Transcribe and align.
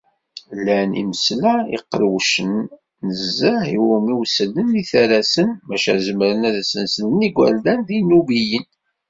Llan 0.57 0.91
imesla 1.01 1.55
yeqqlewcen 1.73 2.53
nezzeh 3.07 3.63
iwumi 3.77 4.13
ur 4.19 4.25
sellen 4.35 4.69
yiterrasen, 4.77 5.49
maca 5.67 5.93
zemren 6.05 6.41
ad 6.49 6.55
sen-slen 6.71 7.23
yigerdan 7.25 7.79
d 7.87 7.89
yinubiyen. 7.95 8.65